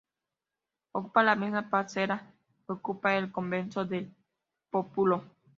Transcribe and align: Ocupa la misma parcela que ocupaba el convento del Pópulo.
Ocupa 0.93 1.21
la 1.21 1.35
misma 1.35 1.69
parcela 1.69 2.25
que 2.65 2.73
ocupaba 2.73 3.17
el 3.17 3.31
convento 3.31 3.85
del 3.85 4.11
Pópulo. 4.71 5.23